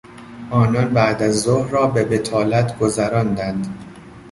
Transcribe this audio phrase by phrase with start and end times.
[0.49, 3.67] آنان بعدازظهر را به بطالت گذراندند.